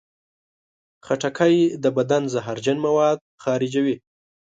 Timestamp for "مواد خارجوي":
2.85-3.95